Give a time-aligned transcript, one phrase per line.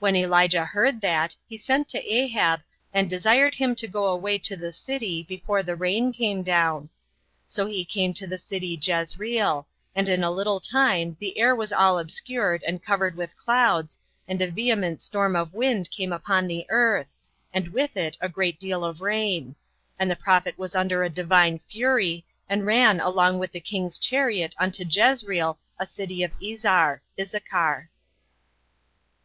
[0.00, 4.56] When Elijah heard that, he sent to Ahab, and desired him to go away to
[4.56, 6.90] the city before the rain came down.
[7.46, 11.70] So he came to the city Jezreel; and in a little time the air was
[11.70, 13.96] all obscured, and covered with clouds,
[14.26, 17.14] and a vehement storm of wind came upon the earth,
[17.54, 19.54] and with it a great deal of rain;
[20.00, 24.52] and the prophet was under a Divine fury, and ran along with the king's chariot
[24.58, 27.88] unto Jezreel a city of Izar 35 [Issaachar].